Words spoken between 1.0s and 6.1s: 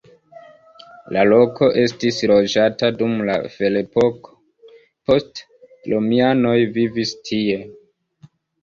La loko estis loĝata dum la ferepoko, poste